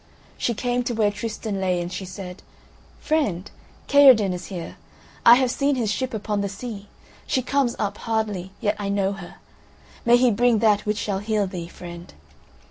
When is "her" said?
9.13-9.35